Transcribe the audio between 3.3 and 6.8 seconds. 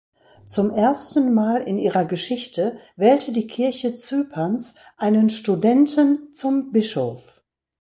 die Kirche Zyperns einen Studenten zum